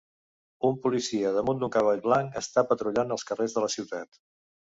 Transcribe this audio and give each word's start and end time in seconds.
Un 0.69 0.77
policia 0.85 1.33
damunt 1.35 1.61
d'un 1.63 1.73
cavall 1.75 2.01
blanc 2.07 2.41
està 2.41 2.65
patrullant 2.73 3.15
els 3.19 3.27
carrers 3.33 3.55
de 3.61 3.65
la 3.67 3.71
ciutat. 3.77 4.21